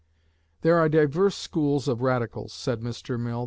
"There 0.61 0.79
are 0.79 0.89
divers 0.89 1.35
schools 1.35 1.87
of 1.87 2.01
Radicals," 2.01 2.53
said 2.53 2.81
Mr. 2.81 3.19
Mill. 3.19 3.39